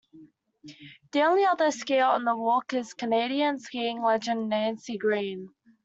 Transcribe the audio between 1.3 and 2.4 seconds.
other skier on the